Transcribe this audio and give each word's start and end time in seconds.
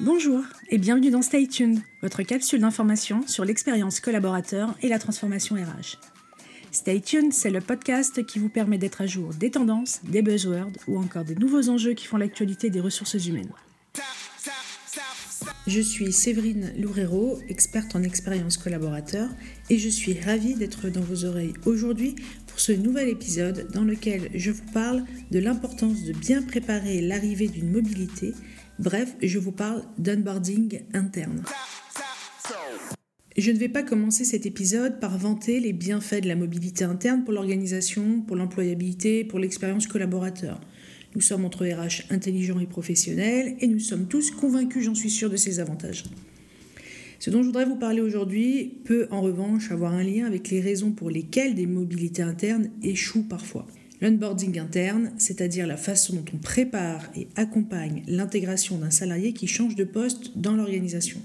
Bonjour 0.00 0.44
et 0.70 0.78
bienvenue 0.78 1.10
dans 1.10 1.22
Stay 1.22 1.48
Tuned, 1.48 1.80
votre 2.02 2.22
capsule 2.22 2.60
d'information 2.60 3.26
sur 3.26 3.44
l'expérience 3.44 3.98
collaborateur 3.98 4.76
et 4.80 4.88
la 4.88 5.00
transformation 5.00 5.56
RH. 5.56 5.98
Stay 6.70 7.00
Tuned, 7.00 7.32
c'est 7.32 7.50
le 7.50 7.60
podcast 7.60 8.24
qui 8.24 8.38
vous 8.38 8.48
permet 8.48 8.78
d'être 8.78 9.00
à 9.00 9.06
jour 9.06 9.34
des 9.34 9.50
tendances, 9.50 10.00
des 10.04 10.22
buzzwords 10.22 10.70
ou 10.86 10.98
encore 10.98 11.24
des 11.24 11.34
nouveaux 11.34 11.68
enjeux 11.68 11.94
qui 11.94 12.06
font 12.06 12.16
l'actualité 12.16 12.70
des 12.70 12.78
ressources 12.78 13.26
humaines. 13.26 13.50
Je 15.66 15.80
suis 15.80 16.12
Séverine 16.12 16.72
Loureiro, 16.78 17.40
experte 17.48 17.94
en 17.94 18.02
expérience 18.02 18.56
collaborateur, 18.56 19.28
et 19.68 19.78
je 19.78 19.88
suis 19.88 20.18
ravie 20.18 20.54
d'être 20.54 20.88
dans 20.88 21.02
vos 21.02 21.24
oreilles 21.24 21.52
aujourd'hui 21.66 22.14
pour 22.46 22.60
ce 22.60 22.72
nouvel 22.72 23.08
épisode 23.08 23.68
dans 23.74 23.84
lequel 23.84 24.30
je 24.32 24.50
vous 24.50 24.64
parle 24.72 25.04
de 25.30 25.38
l'importance 25.40 26.04
de 26.04 26.12
bien 26.12 26.42
préparer 26.42 27.00
l'arrivée 27.00 27.48
d'une 27.48 27.70
mobilité. 27.70 28.32
Bref, 28.78 29.16
je 29.20 29.40
vous 29.40 29.50
parle 29.50 29.82
d'onboarding 29.98 30.82
interne. 30.94 31.42
Je 33.36 33.50
ne 33.50 33.58
vais 33.58 33.68
pas 33.68 33.82
commencer 33.82 34.24
cet 34.24 34.46
épisode 34.46 35.00
par 35.00 35.18
vanter 35.18 35.58
les 35.58 35.72
bienfaits 35.72 36.22
de 36.22 36.28
la 36.28 36.36
mobilité 36.36 36.84
interne 36.84 37.24
pour 37.24 37.32
l'organisation, 37.32 38.20
pour 38.20 38.36
l'employabilité, 38.36 39.24
pour 39.24 39.40
l'expérience 39.40 39.88
collaborateur. 39.88 40.60
Nous 41.16 41.20
sommes 41.20 41.44
entre 41.44 41.66
RH 41.66 42.12
intelligents 42.12 42.60
et 42.60 42.66
professionnels 42.66 43.56
et 43.60 43.66
nous 43.66 43.80
sommes 43.80 44.06
tous 44.06 44.30
convaincus, 44.30 44.84
j'en 44.84 44.94
suis 44.94 45.10
sûr, 45.10 45.28
de 45.28 45.36
ces 45.36 45.58
avantages. 45.58 46.04
Ce 47.18 47.30
dont 47.30 47.42
je 47.42 47.46
voudrais 47.46 47.64
vous 47.64 47.76
parler 47.76 48.00
aujourd'hui 48.00 48.78
peut 48.84 49.08
en 49.10 49.22
revanche 49.22 49.72
avoir 49.72 49.92
un 49.92 50.04
lien 50.04 50.24
avec 50.24 50.50
les 50.50 50.60
raisons 50.60 50.92
pour 50.92 51.10
lesquelles 51.10 51.56
des 51.56 51.66
mobilités 51.66 52.22
internes 52.22 52.70
échouent 52.84 53.26
parfois. 53.26 53.66
L'onboarding 54.00 54.58
interne, 54.60 55.12
c'est-à-dire 55.18 55.66
la 55.66 55.76
façon 55.76 56.14
dont 56.14 56.24
on 56.32 56.38
prépare 56.38 57.10
et 57.16 57.26
accompagne 57.34 58.02
l'intégration 58.06 58.78
d'un 58.78 58.90
salarié 58.90 59.32
qui 59.32 59.48
change 59.48 59.74
de 59.74 59.84
poste 59.84 60.38
dans 60.38 60.54
l'organisation. 60.54 61.20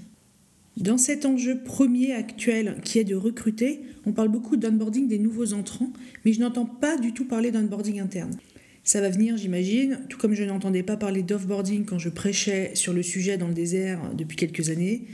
Dans 0.76 0.98
cet 0.98 1.24
enjeu 1.24 1.60
premier 1.64 2.12
actuel 2.12 2.78
qui 2.82 2.98
est 2.98 3.04
de 3.04 3.14
recruter, 3.14 3.80
on 4.06 4.12
parle 4.12 4.28
beaucoup 4.28 4.56
d'onboarding 4.56 5.06
des 5.06 5.20
nouveaux 5.20 5.52
entrants, 5.52 5.92
mais 6.24 6.32
je 6.32 6.40
n'entends 6.40 6.66
pas 6.66 6.96
du 6.96 7.12
tout 7.12 7.26
parler 7.26 7.52
d'onboarding 7.52 8.00
interne. 8.00 8.36
Ça 8.82 9.00
va 9.00 9.08
venir, 9.08 9.36
j'imagine, 9.36 10.00
tout 10.08 10.18
comme 10.18 10.34
je 10.34 10.42
n'entendais 10.42 10.82
pas 10.82 10.96
parler 10.96 11.22
d'offboarding 11.22 11.84
quand 11.84 12.00
je 12.00 12.08
prêchais 12.08 12.72
sur 12.74 12.92
le 12.92 13.04
sujet 13.04 13.38
dans 13.38 13.48
le 13.48 13.54
désert 13.54 14.12
depuis 14.14 14.36
quelques 14.36 14.68
années. 14.68 15.04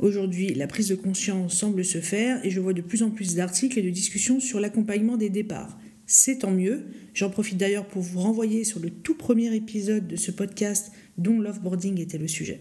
Aujourd'hui, 0.00 0.52
la 0.52 0.66
prise 0.66 0.88
de 0.88 0.96
conscience 0.96 1.54
semble 1.54 1.84
se 1.84 1.98
faire 1.98 2.44
et 2.44 2.50
je 2.50 2.60
vois 2.60 2.72
de 2.72 2.82
plus 2.82 3.04
en 3.04 3.10
plus 3.10 3.36
d'articles 3.36 3.78
et 3.78 3.82
de 3.82 3.90
discussions 3.90 4.40
sur 4.40 4.58
l'accompagnement 4.58 5.16
des 5.16 5.30
départs. 5.30 5.78
C'est 6.06 6.38
tant 6.38 6.50
mieux. 6.50 6.84
J'en 7.14 7.30
profite 7.30 7.56
d'ailleurs 7.56 7.86
pour 7.86 8.02
vous 8.02 8.20
renvoyer 8.20 8.64
sur 8.64 8.80
le 8.80 8.90
tout 8.90 9.14
premier 9.14 9.54
épisode 9.54 10.06
de 10.06 10.16
ce 10.16 10.30
podcast 10.30 10.92
dont 11.16 11.40
l'offboarding 11.40 12.00
était 12.00 12.18
le 12.18 12.28
sujet. 12.28 12.60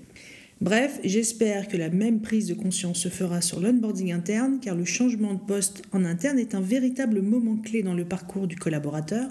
Bref, 0.62 1.02
j'espère 1.04 1.68
que 1.68 1.76
la 1.76 1.90
même 1.90 2.22
prise 2.22 2.48
de 2.48 2.54
conscience 2.54 3.00
se 3.00 3.10
fera 3.10 3.42
sur 3.42 3.60
l'onboarding 3.60 4.14
interne, 4.14 4.60
car 4.62 4.76
le 4.76 4.86
changement 4.86 5.34
de 5.34 5.40
poste 5.40 5.82
en 5.92 6.06
interne 6.06 6.40
est 6.40 6.56
un 6.56 6.62
véritable 6.62 7.22
moment 7.22 7.58
clé 7.58 7.84
dans 7.84 7.94
le 7.94 8.06
parcours 8.06 8.48
du 8.48 8.56
collaborateur 8.56 9.30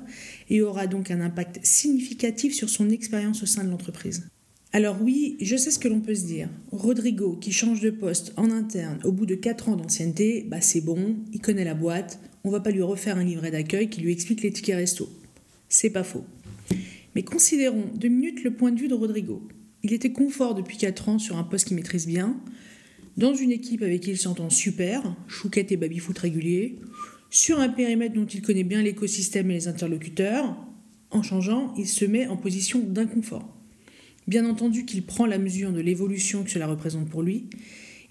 et 0.50 0.60
aura 0.60 0.86
donc 0.86 1.10
un 1.10 1.22
impact 1.22 1.60
significatif 1.62 2.52
sur 2.52 2.68
son 2.68 2.90
expérience 2.90 3.42
au 3.42 3.46
sein 3.46 3.64
de 3.64 3.70
l'entreprise. 3.70 4.28
Alors 4.74 4.98
oui, 5.00 5.36
je 5.40 5.56
sais 5.56 5.70
ce 5.70 5.78
que 5.78 5.88
l'on 5.88 6.00
peut 6.00 6.14
se 6.14 6.26
dire. 6.26 6.50
Rodrigo, 6.70 7.36
qui 7.36 7.52
change 7.52 7.80
de 7.80 7.90
poste 7.90 8.34
en 8.36 8.50
interne 8.50 8.98
au 9.04 9.12
bout 9.12 9.26
de 9.26 9.34
4 9.34 9.70
ans 9.70 9.76
d'ancienneté, 9.76 10.46
bah 10.50 10.60
c'est 10.60 10.80
bon, 10.82 11.16
il 11.32 11.40
connaît 11.40 11.64
la 11.64 11.74
boîte, 11.74 12.18
on 12.44 12.50
va 12.50 12.60
pas 12.60 12.70
lui 12.70 12.82
refaire 12.82 13.16
un 13.16 13.24
livret 13.24 13.50
d'accueil 13.50 13.88
qui 13.88 14.00
lui 14.00 14.12
explique 14.12 14.42
les 14.42 14.52
tickets 14.52 14.76
resto. 14.76 15.08
C'est 15.68 15.90
pas 15.90 16.04
faux. 16.04 16.24
Mais 17.14 17.22
considérons 17.22 17.84
deux 17.94 18.08
minutes 18.08 18.42
le 18.42 18.52
point 18.52 18.72
de 18.72 18.80
vue 18.80 18.88
de 18.88 18.94
Rodrigo. 18.94 19.46
Il 19.82 19.92
était 19.92 20.12
confort 20.12 20.54
depuis 20.54 20.76
4 20.76 21.08
ans 21.08 21.18
sur 21.18 21.36
un 21.36 21.44
poste 21.44 21.68
qu'il 21.68 21.76
maîtrise 21.76 22.06
bien, 22.06 22.36
dans 23.16 23.34
une 23.34 23.50
équipe 23.50 23.82
avec 23.82 24.02
qui 24.02 24.10
il 24.10 24.18
s'entend 24.18 24.48
super, 24.48 25.16
chouquette 25.28 25.72
et 25.72 25.76
baby-foot 25.76 26.18
régulier, 26.18 26.78
sur 27.30 27.60
un 27.60 27.68
périmètre 27.68 28.14
dont 28.14 28.26
il 28.26 28.42
connaît 28.42 28.64
bien 28.64 28.82
l'écosystème 28.82 29.50
et 29.50 29.54
les 29.54 29.68
interlocuteurs. 29.68 30.56
En 31.10 31.22
changeant, 31.22 31.74
il 31.76 31.86
se 31.86 32.04
met 32.04 32.26
en 32.26 32.36
position 32.36 32.80
d'inconfort. 32.80 33.56
Bien 34.28 34.46
entendu 34.46 34.84
qu'il 34.84 35.02
prend 35.02 35.26
la 35.26 35.38
mesure 35.38 35.72
de 35.72 35.80
l'évolution 35.80 36.44
que 36.44 36.50
cela 36.50 36.66
représente 36.66 37.08
pour 37.08 37.22
lui. 37.22 37.50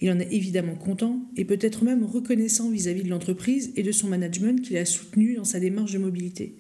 Il 0.02 0.12
en 0.12 0.20
est 0.20 0.34
évidemment 0.34 0.76
content 0.76 1.22
et 1.38 1.46
peut-être 1.46 1.84
même 1.84 2.04
reconnaissant 2.04 2.70
vis-à-vis 2.70 3.02
-vis 3.02 3.06
de 3.06 3.10
l'entreprise 3.10 3.72
et 3.76 3.84
de 3.84 3.92
son 3.92 4.08
management 4.08 4.62
qu'il 4.62 4.78
a 4.78 4.86
soutenu 4.86 5.36
dans 5.36 5.46
sa 5.46 5.60
démarche 5.60 5.94
de 5.94 6.00
mobilité. 6.00 6.56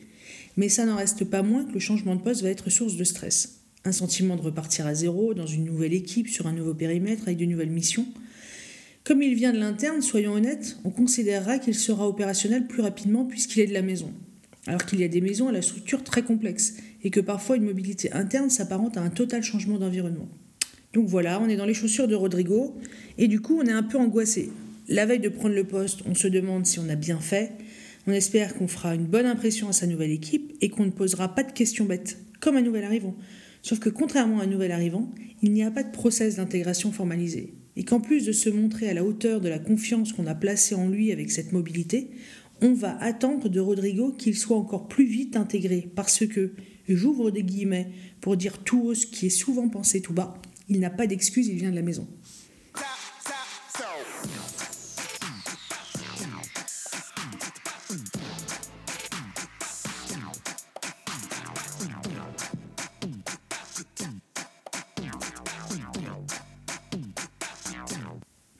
Mais 0.57 0.69
ça 0.69 0.85
n'en 0.85 0.95
reste 0.95 1.25
pas 1.25 1.41
moins 1.41 1.65
que 1.65 1.73
le 1.73 1.79
changement 1.79 2.15
de 2.15 2.21
poste 2.21 2.43
va 2.43 2.49
être 2.49 2.69
source 2.69 2.97
de 2.97 3.03
stress 3.03 3.61
un 3.83 3.91
sentiment 3.91 4.35
de 4.35 4.41
repartir 4.41 4.85
à 4.85 4.93
zéro 4.93 5.33
dans 5.33 5.47
une 5.47 5.65
nouvelle 5.65 5.93
équipe, 5.93 6.27
sur 6.27 6.47
un 6.47 6.53
nouveau 6.53 6.73
périmètre, 6.73 7.23
avec 7.23 7.37
de 7.37 7.45
nouvelles 7.45 7.71
missions. 7.71 8.05
Comme 9.03 9.23
il 9.23 9.33
vient 9.33 9.53
de 9.53 9.59
l'interne, 9.59 10.01
soyons 10.01 10.33
honnêtes, 10.33 10.77
on 10.83 10.91
considérera 10.91 11.57
qu'il 11.57 11.73
sera 11.73 12.07
opérationnel 12.07 12.67
plus 12.67 12.81
rapidement 12.81 13.25
puisqu'il 13.25 13.61
est 13.61 13.67
de 13.67 13.73
la 13.73 13.81
maison. 13.81 14.13
Alors 14.67 14.85
qu'il 14.85 14.99
y 14.99 15.03
a 15.03 15.07
des 15.07 15.21
maisons 15.21 15.47
à 15.47 15.51
la 15.51 15.63
structure 15.63 16.03
très 16.03 16.21
complexe 16.21 16.75
et 17.03 17.09
que 17.09 17.19
parfois 17.19 17.57
une 17.57 17.65
mobilité 17.65 18.11
interne 18.11 18.51
s'apparente 18.51 18.97
à 18.97 19.01
un 19.01 19.09
total 19.09 19.41
changement 19.41 19.79
d'environnement. 19.79 20.29
Donc 20.93 21.07
voilà, 21.07 21.41
on 21.41 21.47
est 21.47 21.55
dans 21.55 21.65
les 21.65 21.73
chaussures 21.73 22.07
de 22.07 22.15
Rodrigo 22.15 22.75
et 23.17 23.27
du 23.27 23.39
coup 23.39 23.59
on 23.59 23.65
est 23.65 23.71
un 23.71 23.83
peu 23.83 23.97
angoissé. 23.97 24.51
La 24.89 25.05
veille 25.05 25.19
de 25.19 25.29
prendre 25.29 25.55
le 25.55 25.63
poste, 25.63 26.01
on 26.05 26.15
se 26.15 26.27
demande 26.27 26.65
si 26.65 26.79
on 26.79 26.89
a 26.89 26.95
bien 26.95 27.19
fait. 27.19 27.53
On 28.07 28.11
espère 28.11 28.55
qu'on 28.55 28.67
fera 28.67 28.95
une 28.95 29.05
bonne 29.05 29.25
impression 29.25 29.69
à 29.69 29.73
sa 29.73 29.87
nouvelle 29.87 30.11
équipe 30.11 30.53
et 30.59 30.69
qu'on 30.69 30.85
ne 30.85 30.91
posera 30.91 31.33
pas 31.33 31.43
de 31.43 31.51
questions 31.51 31.85
bêtes, 31.85 32.17
comme 32.39 32.57
un 32.57 32.61
nouvel 32.61 32.83
arrivant. 32.83 33.15
Sauf 33.61 33.79
que 33.79 33.89
contrairement 33.89 34.39
à 34.39 34.43
un 34.43 34.47
nouvel 34.47 34.71
arrivant, 34.71 35.09
il 35.41 35.53
n'y 35.53 35.63
a 35.63 35.71
pas 35.71 35.83
de 35.83 35.91
process 35.91 36.37
d'intégration 36.37 36.91
formalisé. 36.91 37.53
Et 37.77 37.83
qu'en 37.83 38.01
plus 38.01 38.25
de 38.25 38.31
se 38.31 38.49
montrer 38.49 38.89
à 38.89 38.93
la 38.93 39.05
hauteur 39.05 39.39
de 39.39 39.47
la 39.47 39.59
confiance 39.59 40.13
qu'on 40.13 40.27
a 40.27 40.35
placée 40.35 40.75
en 40.75 40.89
lui 40.89 41.11
avec 41.11 41.31
cette 41.31 41.53
mobilité, 41.53 42.09
on 42.61 42.73
va 42.73 42.97
attendre 43.01 43.49
de 43.49 43.59
Rodrigo 43.59 44.11
qu'il 44.11 44.35
soit 44.35 44.57
encore 44.57 44.87
plus 44.87 45.05
vite 45.05 45.35
intégré 45.35 45.89
parce 45.95 46.25
que, 46.25 46.51
j'ouvre 46.89 47.31
des 47.31 47.43
guillemets 47.43 47.87
pour 48.19 48.35
dire 48.35 48.57
tout 48.57 48.81
haut 48.81 48.93
ce 48.93 49.05
qui 49.05 49.27
est 49.27 49.29
souvent 49.29 49.69
pensé 49.69 50.01
tout 50.01 50.11
bas, 50.11 50.41
il 50.71 50.79
n'a 50.79 50.89
pas 50.89 51.05
d'excuse, 51.05 51.49
il 51.49 51.57
vient 51.57 51.69
de 51.69 51.75
la 51.75 51.81
maison. 51.81 52.07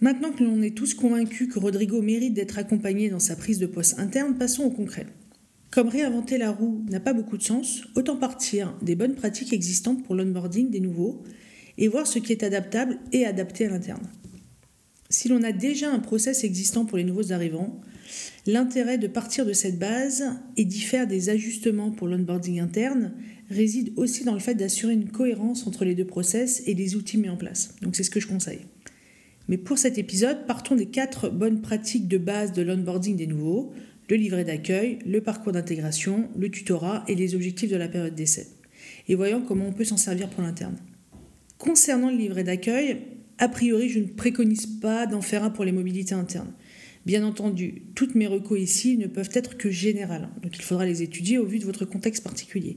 Maintenant 0.01 0.33
que 0.33 0.43
l'on 0.43 0.61
est 0.61 0.75
tous 0.75 0.95
convaincus 0.95 1.47
que 1.47 1.59
Rodrigo 1.59 2.01
mérite 2.01 2.33
d'être 2.33 2.57
accompagné 2.57 3.09
dans 3.09 3.19
sa 3.19 3.37
prise 3.37 3.59
de 3.59 3.67
poste 3.67 3.99
interne, 3.99 4.37
passons 4.37 4.63
au 4.63 4.71
concret. 4.71 5.05
Comme 5.69 5.87
réinventer 5.87 6.37
la 6.37 6.51
roue 6.51 6.83
n'a 6.89 6.99
pas 6.99 7.13
beaucoup 7.13 7.37
de 7.37 7.43
sens, 7.43 7.83
autant 7.95 8.17
partir 8.17 8.77
des 8.81 8.95
bonnes 8.95 9.15
pratiques 9.15 9.53
existantes 9.53 10.03
pour 10.03 10.15
l'onboarding 10.15 10.69
des 10.69 10.81
nouveaux 10.81 11.23
et 11.81 11.87
voir 11.87 12.07
ce 12.07 12.19
qui 12.19 12.31
est 12.31 12.43
adaptable 12.43 12.99
et 13.11 13.25
adapté 13.25 13.65
à 13.65 13.69
l'interne. 13.69 14.07
Si 15.09 15.27
l'on 15.27 15.43
a 15.43 15.51
déjà 15.51 15.91
un 15.91 15.99
process 15.99 16.45
existant 16.45 16.85
pour 16.85 16.97
les 16.97 17.03
nouveaux 17.03 17.33
arrivants, 17.33 17.81
l'intérêt 18.45 18.99
de 18.99 19.07
partir 19.07 19.45
de 19.45 19.51
cette 19.51 19.79
base 19.79 20.23
et 20.55 20.63
d'y 20.63 20.79
faire 20.79 21.07
des 21.07 21.29
ajustements 21.29 21.91
pour 21.91 22.07
l'onboarding 22.07 22.59
interne 22.61 23.11
réside 23.49 23.91
aussi 23.97 24.23
dans 24.23 24.35
le 24.35 24.39
fait 24.39 24.53
d'assurer 24.53 24.93
une 24.93 25.09
cohérence 25.09 25.67
entre 25.67 25.83
les 25.83 25.95
deux 25.95 26.05
process 26.05 26.61
et 26.67 26.75
les 26.75 26.95
outils 26.95 27.17
mis 27.17 27.29
en 27.29 27.35
place. 27.35 27.75
Donc 27.81 27.95
c'est 27.95 28.03
ce 28.03 28.11
que 28.11 28.21
je 28.21 28.27
conseille. 28.27 28.61
Mais 29.49 29.57
pour 29.57 29.79
cet 29.79 29.97
épisode, 29.97 30.45
partons 30.45 30.75
des 30.75 30.85
quatre 30.85 31.29
bonnes 31.29 31.61
pratiques 31.61 32.07
de 32.07 32.19
base 32.19 32.53
de 32.53 32.61
l'onboarding 32.61 33.17
des 33.17 33.27
nouveaux, 33.27 33.73
le 34.07 34.17
livret 34.17 34.45
d'accueil, 34.45 34.99
le 35.05 35.19
parcours 35.19 35.51
d'intégration, 35.51 36.29
le 36.37 36.49
tutorat 36.49 37.03
et 37.07 37.15
les 37.15 37.33
objectifs 37.33 37.71
de 37.71 37.75
la 37.75 37.87
période 37.87 38.15
d'essai. 38.15 38.47
Et 39.07 39.15
voyons 39.15 39.41
comment 39.41 39.67
on 39.67 39.73
peut 39.73 39.83
s'en 39.83 39.97
servir 39.97 40.29
pour 40.29 40.43
l'interne. 40.43 40.77
Concernant 41.61 42.09
le 42.09 42.17
livret 42.17 42.43
d'accueil, 42.43 42.97
a 43.37 43.47
priori, 43.47 43.87
je 43.87 43.99
ne 43.99 44.07
préconise 44.07 44.65
pas 44.65 45.05
d'en 45.05 45.21
faire 45.21 45.43
un 45.43 45.51
pour 45.51 45.63
les 45.63 45.71
mobilités 45.71 46.15
internes. 46.15 46.53
Bien 47.05 47.23
entendu, 47.23 47.83
toutes 47.93 48.15
mes 48.15 48.25
recos 48.25 48.59
ici 48.59 48.97
ne 48.97 49.05
peuvent 49.05 49.29
être 49.35 49.57
que 49.57 49.69
générales, 49.69 50.29
donc 50.41 50.57
il 50.57 50.63
faudra 50.63 50.87
les 50.87 51.03
étudier 51.03 51.37
au 51.37 51.45
vu 51.45 51.59
de 51.59 51.65
votre 51.65 51.85
contexte 51.85 52.23
particulier. 52.23 52.75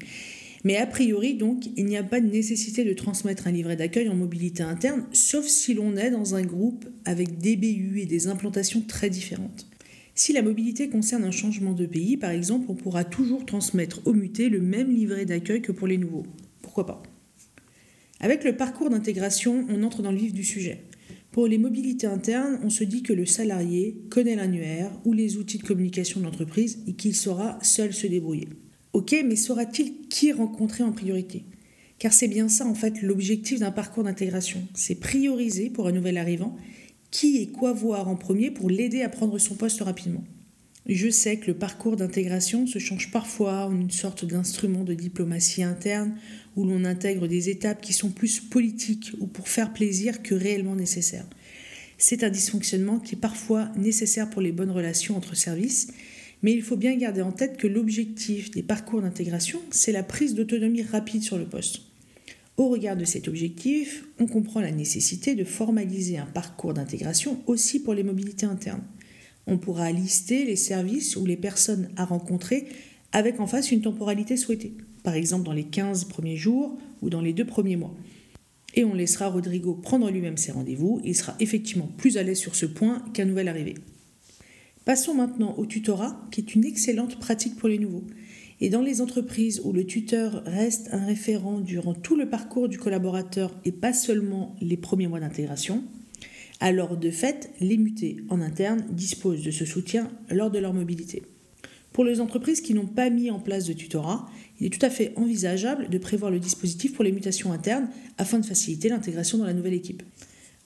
Mais 0.65 0.77
a 0.77 0.87
priori, 0.87 1.33
donc, 1.33 1.65
il 1.79 1.87
n'y 1.87 1.97
a 1.97 2.03
pas 2.03 2.21
de 2.21 2.27
nécessité 2.27 2.85
de 2.85 2.93
transmettre 2.93 3.47
un 3.47 3.53
livret 3.53 3.77
d'accueil 3.77 4.11
en 4.11 4.17
mobilité 4.17 4.63
interne, 4.63 5.07
sauf 5.13 5.47
si 5.47 5.73
l'on 5.73 5.97
est 5.97 6.11
dans 6.11 6.35
un 6.35 6.43
groupe 6.43 6.85
avec 7.07 7.39
des 7.39 7.57
BU 7.57 8.01
et 8.03 8.07
des 8.07 8.27
implantations 8.27 8.83
très 8.83 9.09
différentes. 9.09 9.67
Si 10.15 10.35
la 10.35 10.43
mobilité 10.43 10.91
concerne 10.91 11.25
un 11.25 11.31
changement 11.31 11.73
de 11.73 11.87
pays, 11.87 12.19
par 12.19 12.33
exemple, 12.33 12.67
on 12.69 12.75
pourra 12.75 13.05
toujours 13.05 13.47
transmettre 13.47 14.03
au 14.05 14.13
muté 14.13 14.51
le 14.51 14.61
même 14.61 14.95
livret 14.95 15.25
d'accueil 15.25 15.63
que 15.63 15.73
pour 15.73 15.87
les 15.87 15.97
nouveaux. 15.97 16.27
Pourquoi 16.61 16.85
pas? 16.85 17.03
Avec 18.25 18.43
le 18.43 18.57
parcours 18.57 18.89
d'intégration, 18.89 19.67
on 19.69 19.83
entre 19.83 20.01
dans 20.01 20.11
le 20.11 20.17
vif 20.17 20.33
du 20.33 20.45
sujet. 20.45 20.85
Pour 21.31 21.47
les 21.47 21.59
mobilités 21.59 22.07
internes, 22.07 22.59
on 22.65 22.71
se 22.71 22.83
dit 22.83 23.03
que 23.03 23.13
le 23.13 23.27
salarié 23.27 23.99
connaît 24.09 24.35
l'annuaire 24.35 24.91
ou 25.05 25.13
les 25.13 25.37
outils 25.37 25.59
de 25.59 25.63
communication 25.63 26.21
de 26.21 26.25
l'entreprise 26.25 26.83
et 26.87 26.95
qu'il 26.95 27.15
saura 27.15 27.59
seul 27.61 27.93
se 27.93 28.07
débrouiller. 28.07 28.49
Ok, 28.95 29.15
mais 29.27 29.37
saura-t-il 29.37 30.09
qui 30.09 30.33
rencontrer 30.33 30.83
en 30.83 30.93
priorité? 30.93 31.45
Car 31.99 32.15
c'est 32.15 32.29
bien 32.29 32.49
ça 32.49 32.67
en 32.67 32.75
fait 32.75 33.03
l'objectif 33.03 33.61
d'un 33.61 33.73
parcours 33.73 34.05
d'intégration. 34.05 34.67
C'est 34.73 34.95
prioriser 34.95 35.69
pour 35.69 35.87
un 35.87 35.93
nouvel 35.93 36.17
arrivant 36.17 36.57
qui 37.11 37.37
et 37.43 37.49
quoi 37.49 37.75
voir 37.75 38.09
en 38.09 38.17
premier 38.17 38.51
pour 38.51 38.71
l'aider 38.71 39.03
à 39.03 39.11
prendre 39.11 39.37
son 39.39 39.55
poste 39.55 39.83
rapidement. 39.83 40.25
Je 40.87 41.09
sais 41.09 41.39
que 41.39 41.47
le 41.47 41.57
parcours 41.57 41.97
d'intégration 41.97 42.67
se 42.67 42.79
change 42.79 43.11
parfois 43.11 43.67
en 43.67 43.81
une 43.81 43.91
sorte 43.91 44.27
d'instrument 44.27 44.85
de 44.85 44.93
diplomatie 44.93 45.63
interne 45.63 46.15
où 46.57 46.65
l'on 46.65 46.85
intègre 46.85 47.27
des 47.27 47.49
étapes 47.49 47.81
qui 47.81 47.95
sont 47.95 48.11
plus 48.11 48.41
politiques 48.41 49.13
ou 49.19 49.27
pour 49.27 49.49
faire 49.49 49.73
plaisir 49.73 50.23
que 50.23 50.35
réellement 50.35 50.77
nécessaires. 50.77 51.27
C'est 51.97 52.23
un 52.23 52.29
dysfonctionnement 52.29 52.99
qui 52.99 53.15
est 53.15 53.19
parfois 53.19 53.71
nécessaire 53.79 54.29
pour 54.29 54.43
les 54.43 54.53
bonnes 54.53 54.71
relations 54.71 55.17
entre 55.17 55.35
services, 55.35 55.89
mais 56.43 56.53
il 56.53 56.63
faut 56.63 56.77
bien 56.77 56.95
garder 56.97 57.23
en 57.23 57.33
tête 57.33 57.57
que 57.57 57.67
l'objectif 57.67 58.51
des 58.51 58.63
parcours 58.63 59.01
d'intégration, 59.01 59.63
c'est 59.71 59.93
la 59.93 60.03
prise 60.03 60.35
d'autonomie 60.35 60.83
rapide 60.83 61.23
sur 61.23 61.39
le 61.39 61.47
poste. 61.47 61.81
Au 62.59 62.69
regard 62.69 62.99
de 62.99 63.07
cet 63.07 63.27
objectif, 63.27 64.05
on 64.19 64.27
comprend 64.27 64.61
la 64.61 64.71
nécessité 64.71 65.35
de 65.35 65.45
formaliser 65.45 66.19
un 66.19 66.27
parcours 66.27 66.75
d'intégration 66.75 67.41
aussi 67.47 67.81
pour 67.81 67.95
les 67.95 68.03
mobilités 68.03 68.45
internes. 68.45 68.85
On 69.47 69.59
pourra 69.59 69.93
lister 69.93 70.45
les 70.45 70.57
services 70.57 71.17
ou 71.17 71.27
les 71.27 71.37
personnes 71.37 71.89
à 71.97 72.05
rencontrer 72.05 72.67
avec 73.13 73.41
en 73.41 73.47
face 73.47 73.71
une 73.71 73.83
temporalité 73.83 74.37
souhaitée, 74.37 74.75
par 75.03 75.15
exemple 75.15 75.45
dans 75.45 75.53
les 75.53 75.65
15 75.65 76.05
premiers 76.05 76.37
jours 76.37 76.77
ou 77.03 77.11
dans 77.11 77.21
les 77.21 77.33
deux 77.33 77.45
premiers 77.45 77.77
mois. 77.77 77.95
Et 78.75 78.85
on 78.85 78.95
laissera 78.95 79.29
Rodrigo 79.29 79.75
prendre 79.75 80.11
lui-même 80.11 80.37
ses 80.37 80.53
rendez-vous, 80.53 81.01
il 81.05 81.15
sera 81.15 81.37
effectivement 81.39 81.89
plus 81.97 82.17
à 82.17 82.23
l'aise 82.23 82.39
sur 82.39 82.57
ce 82.57 82.67
point 82.67 83.05
qu'un 83.13 83.25
nouvel 83.25 83.49
arrivé. 83.49 83.75
Passons 84.85 85.15
maintenant 85.15 85.55
au 85.57 85.65
tutorat, 85.65 86.21
qui 86.31 86.41
est 86.41 86.55
une 86.55 86.65
excellente 86.65 87.19
pratique 87.19 87.57
pour 87.57 87.69
les 87.69 87.79
nouveaux. 87.79 88.05
Et 88.61 88.69
dans 88.69 88.83
les 88.83 89.01
entreprises 89.01 89.61
où 89.65 89.73
le 89.73 89.87
tuteur 89.87 90.43
reste 90.45 90.89
un 90.93 91.07
référent 91.07 91.61
durant 91.61 91.95
tout 91.95 92.17
le 92.17 92.29
parcours 92.29 92.69
du 92.69 92.79
collaborateur 92.79 93.55
et 93.65 93.73
pas 93.73 93.93
seulement 93.93 94.57
les 94.61 94.77
premiers 94.77 95.07
mois 95.07 95.21
d'intégration, 95.21 95.83
alors 96.61 96.97
de 96.97 97.11
fait, 97.11 97.51
les 97.61 97.77
mutés 97.77 98.19
en 98.29 98.41
interne 98.41 98.85
disposent 98.91 99.43
de 99.43 99.51
ce 99.51 99.65
soutien 99.65 100.11
lors 100.31 100.51
de 100.51 100.59
leur 100.59 100.73
mobilité. 100.73 101.23
Pour 101.93 102.05
les 102.05 102.21
entreprises 102.21 102.61
qui 102.61 102.75
n'ont 102.75 102.87
pas 102.87 103.09
mis 103.09 103.31
en 103.31 103.39
place 103.39 103.67
de 103.67 103.73
tutorat, 103.73 104.27
il 104.59 104.67
est 104.67 104.71
tout 104.71 104.85
à 104.85 104.91
fait 104.91 105.13
envisageable 105.17 105.89
de 105.89 105.99
prévoir 105.99 106.31
le 106.31 106.41
dispositif 106.41 106.93
pour 106.93 107.05
les 107.05 107.13
mutations 107.13 107.53
internes 107.53 107.89
afin 108.19 108.39
de 108.39 108.47
faciliter 108.47 108.89
l'intégration 108.89 109.39
dans 109.39 109.45
la 109.45 109.55
nouvelle 109.55 109.75
équipe. 109.75 110.03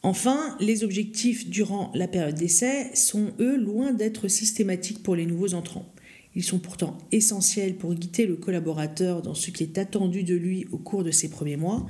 Enfin, 0.02 0.56
les 0.60 0.84
objectifs 0.84 1.50
durant 1.50 1.90
la 1.94 2.08
période 2.08 2.36
d'essai 2.36 2.90
sont, 2.94 3.32
eux, 3.40 3.56
loin 3.56 3.92
d'être 3.92 4.28
systématiques 4.28 5.02
pour 5.02 5.16
les 5.16 5.26
nouveaux 5.26 5.54
entrants. 5.54 5.86
Ils 6.34 6.44
sont 6.44 6.60
pourtant 6.60 6.96
essentiels 7.10 7.74
pour 7.74 7.94
guider 7.94 8.24
le 8.24 8.36
collaborateur 8.36 9.22
dans 9.22 9.34
ce 9.34 9.50
qui 9.50 9.64
est 9.64 9.76
attendu 9.76 10.22
de 10.22 10.34
lui 10.34 10.66
au 10.70 10.78
cours 10.78 11.02
de 11.02 11.10
ses 11.10 11.28
premiers 11.28 11.56
mois 11.56 11.86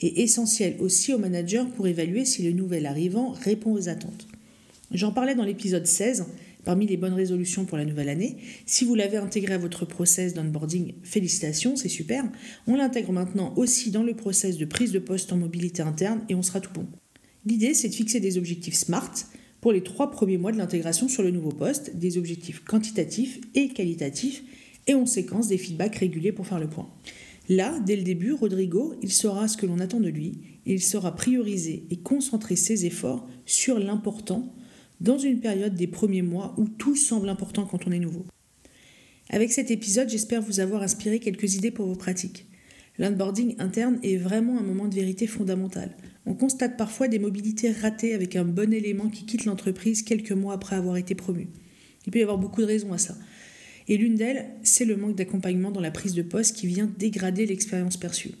et 0.00 0.22
essentiel 0.22 0.76
aussi 0.78 1.12
au 1.12 1.18
manager 1.18 1.68
pour 1.70 1.86
évaluer 1.86 2.24
si 2.24 2.42
le 2.42 2.52
nouvel 2.52 2.86
arrivant 2.86 3.30
répond 3.30 3.72
aux 3.72 3.88
attentes. 3.88 4.28
J'en 4.90 5.12
parlais 5.12 5.34
dans 5.34 5.44
l'épisode 5.44 5.86
16, 5.86 6.26
parmi 6.64 6.86
les 6.86 6.96
bonnes 6.96 7.14
résolutions 7.14 7.64
pour 7.64 7.78
la 7.78 7.84
nouvelle 7.84 8.08
année. 8.08 8.36
Si 8.66 8.84
vous 8.84 8.94
l'avez 8.94 9.16
intégré 9.16 9.54
à 9.54 9.58
votre 9.58 9.84
process 9.84 10.34
d'onboarding, 10.34 10.94
félicitations, 11.02 11.76
c'est 11.76 11.88
super. 11.88 12.24
On 12.66 12.76
l'intègre 12.76 13.12
maintenant 13.12 13.54
aussi 13.56 13.90
dans 13.90 14.02
le 14.02 14.14
process 14.14 14.56
de 14.56 14.64
prise 14.64 14.92
de 14.92 14.98
poste 14.98 15.32
en 15.32 15.36
mobilité 15.36 15.82
interne 15.82 16.22
et 16.28 16.34
on 16.34 16.42
sera 16.42 16.60
tout 16.60 16.72
bon. 16.72 16.86
L'idée, 17.46 17.74
c'est 17.74 17.88
de 17.88 17.94
fixer 17.94 18.20
des 18.20 18.36
objectifs 18.36 18.74
SMART 18.74 19.12
pour 19.60 19.72
les 19.72 19.82
trois 19.82 20.10
premiers 20.10 20.36
mois 20.38 20.52
de 20.52 20.58
l'intégration 20.58 21.08
sur 21.08 21.22
le 21.22 21.30
nouveau 21.30 21.52
poste, 21.52 21.96
des 21.96 22.18
objectifs 22.18 22.62
quantitatifs 22.64 23.40
et 23.54 23.68
qualitatifs, 23.68 24.42
et 24.86 24.94
on 24.94 25.06
séquence 25.06 25.48
des 25.48 25.58
feedbacks 25.58 25.96
réguliers 25.96 26.32
pour 26.32 26.46
faire 26.46 26.60
le 26.60 26.68
point. 26.68 26.88
Là, 27.48 27.80
dès 27.86 27.96
le 27.96 28.02
début, 28.02 28.32
Rodrigo, 28.32 28.94
il 29.02 29.10
saura 29.10 29.48
ce 29.48 29.56
que 29.56 29.64
l'on 29.64 29.78
attend 29.78 30.00
de 30.00 30.08
lui, 30.08 30.40
et 30.66 30.74
il 30.74 30.82
saura 30.82 31.14
prioriser 31.14 31.86
et 31.90 31.96
concentrer 31.96 32.56
ses 32.56 32.84
efforts 32.84 33.26
sur 33.46 33.78
l'important 33.78 34.54
dans 35.00 35.16
une 35.16 35.40
période 35.40 35.74
des 35.74 35.86
premiers 35.86 36.22
mois 36.22 36.54
où 36.58 36.68
tout 36.68 36.96
semble 36.96 37.28
important 37.28 37.64
quand 37.64 37.86
on 37.86 37.92
est 37.92 37.98
nouveau. 37.98 38.26
Avec 39.30 39.52
cet 39.52 39.70
épisode, 39.70 40.10
j'espère 40.10 40.42
vous 40.42 40.60
avoir 40.60 40.82
inspiré 40.82 41.20
quelques 41.20 41.54
idées 41.54 41.70
pour 41.70 41.86
vos 41.86 41.96
pratiques. 41.96 42.46
L'onboarding 42.98 43.54
interne 43.58 43.98
est 44.02 44.16
vraiment 44.16 44.58
un 44.58 44.62
moment 44.62 44.88
de 44.88 44.94
vérité 44.94 45.26
fondamental. 45.26 45.96
On 46.26 46.34
constate 46.34 46.76
parfois 46.76 47.08
des 47.08 47.18
mobilités 47.18 47.70
ratées 47.70 48.12
avec 48.12 48.36
un 48.36 48.44
bon 48.44 48.72
élément 48.72 49.08
qui 49.08 49.24
quitte 49.24 49.44
l'entreprise 49.44 50.02
quelques 50.02 50.32
mois 50.32 50.54
après 50.54 50.76
avoir 50.76 50.96
été 50.96 51.14
promu. 51.14 51.48
Il 52.06 52.12
peut 52.12 52.18
y 52.18 52.22
avoir 52.22 52.38
beaucoup 52.38 52.60
de 52.60 52.66
raisons 52.66 52.92
à 52.92 52.98
ça. 52.98 53.16
Et 53.88 53.96
l'une 53.96 54.16
d'elles, 54.16 54.50
c'est 54.62 54.84
le 54.84 54.96
manque 54.96 55.16
d'accompagnement 55.16 55.70
dans 55.70 55.80
la 55.80 55.90
prise 55.90 56.14
de 56.14 56.22
poste 56.22 56.56
qui 56.56 56.66
vient 56.66 56.90
dégrader 56.98 57.46
l'expérience 57.46 57.96
perçue. 57.96 58.32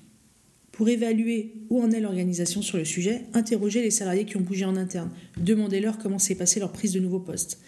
Pour 0.72 0.88
évaluer 0.88 1.54
où 1.70 1.82
en 1.82 1.90
est 1.90 2.00
l'organisation 2.00 2.62
sur 2.62 2.76
le 2.76 2.84
sujet, 2.84 3.22
interrogez 3.32 3.82
les 3.82 3.90
salariés 3.90 4.26
qui 4.26 4.36
ont 4.36 4.42
bougé 4.42 4.64
en 4.64 4.76
interne, 4.76 5.10
demandez-leur 5.38 5.98
comment 5.98 6.18
s'est 6.18 6.36
passée 6.36 6.60
leur 6.60 6.70
prise 6.70 6.92
de 6.92 7.00
nouveau 7.00 7.18
poste. 7.18 7.58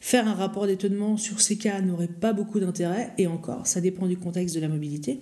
Faire 0.00 0.28
un 0.28 0.34
rapport 0.34 0.66
d'étonnement 0.66 1.16
sur 1.16 1.40
ces 1.40 1.56
cas 1.56 1.80
n'aurait 1.80 2.08
pas 2.08 2.34
beaucoup 2.34 2.60
d'intérêt, 2.60 3.12
et 3.16 3.26
encore, 3.26 3.66
ça 3.66 3.80
dépend 3.80 4.06
du 4.06 4.18
contexte 4.18 4.54
de 4.54 4.60
la 4.60 4.68
mobilité. 4.68 5.20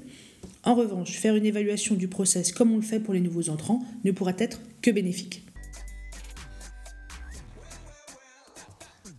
En 0.64 0.74
revanche, 0.74 1.12
faire 1.12 1.36
une 1.36 1.46
évaluation 1.46 1.94
du 1.94 2.08
process 2.08 2.52
comme 2.52 2.72
on 2.72 2.76
le 2.76 2.82
fait 2.82 3.00
pour 3.00 3.14
les 3.14 3.20
nouveaux 3.20 3.48
entrants 3.48 3.82
ne 4.04 4.10
pourra 4.10 4.32
être 4.38 4.60
que 4.82 4.90
bénéfique. 4.90 5.46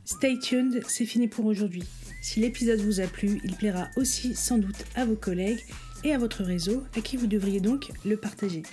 Stay 0.05 0.37
tuned, 0.39 0.83
c'est 0.87 1.05
fini 1.05 1.27
pour 1.27 1.45
aujourd'hui. 1.45 1.83
Si 2.23 2.39
l'épisode 2.39 2.79
vous 2.79 3.01
a 3.01 3.05
plu, 3.05 3.41
il 3.43 3.53
plaira 3.53 3.89
aussi 3.97 4.33
sans 4.33 4.57
doute 4.57 4.85
à 4.95 5.03
vos 5.03 5.13
collègues 5.13 5.59
et 6.05 6.13
à 6.13 6.17
votre 6.17 6.41
réseau, 6.41 6.81
à 6.95 7.01
qui 7.01 7.17
vous 7.17 7.27
devriez 7.27 7.59
donc 7.59 7.89
le 8.05 8.15
partager. 8.15 8.63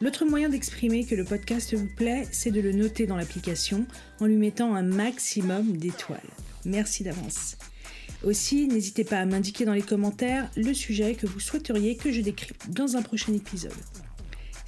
L'autre 0.00 0.24
moyen 0.24 0.48
d'exprimer 0.48 1.04
que 1.04 1.14
le 1.14 1.24
podcast 1.24 1.72
vous 1.72 1.86
plaît, 1.86 2.26
c'est 2.32 2.50
de 2.50 2.60
le 2.60 2.72
noter 2.72 3.06
dans 3.06 3.16
l'application 3.16 3.86
en 4.18 4.26
lui 4.26 4.34
mettant 4.34 4.74
un 4.74 4.82
maximum 4.82 5.76
d'étoiles. 5.76 6.18
Merci 6.64 7.04
d'avance. 7.04 7.56
Aussi, 8.24 8.66
n'hésitez 8.66 9.04
pas 9.04 9.20
à 9.20 9.24
m'indiquer 9.24 9.64
dans 9.64 9.72
les 9.72 9.82
commentaires 9.82 10.50
le 10.56 10.74
sujet 10.74 11.14
que 11.14 11.28
vous 11.28 11.38
souhaiteriez 11.38 11.96
que 11.96 12.10
je 12.10 12.20
décrive 12.20 12.56
dans 12.70 12.96
un 12.96 13.02
prochain 13.02 13.32
épisode. 13.32 13.72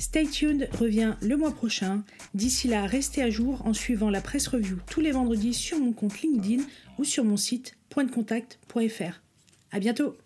Stay 0.02 0.26
tuned 0.26 0.68
revient 0.80 1.14
le 1.20 1.36
mois 1.36 1.52
prochain. 1.52 2.02
D'ici 2.34 2.66
là, 2.66 2.86
restez 2.86 3.22
à 3.22 3.30
jour 3.30 3.64
en 3.64 3.72
suivant 3.72 4.10
la 4.10 4.20
presse 4.20 4.48
review 4.48 4.78
tous 4.90 5.00
les 5.00 5.12
vendredis 5.12 5.54
sur 5.54 5.78
mon 5.78 5.92
compte 5.92 6.20
LinkedIn 6.22 6.64
ou 6.98 7.04
sur 7.04 7.22
mon 7.22 7.36
site 7.36 7.76
pointdecontact.fr. 7.88 9.22
À 9.70 9.78
bientôt! 9.78 10.16